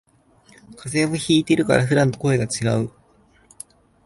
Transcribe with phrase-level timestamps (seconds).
[0.77, 2.91] 風邪ひいてるから普段と声がちがう